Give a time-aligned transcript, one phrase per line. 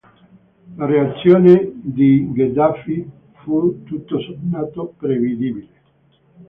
[0.79, 3.07] La reazione di Gheddafi
[3.43, 5.69] fu, tutto sommato, prevedibile.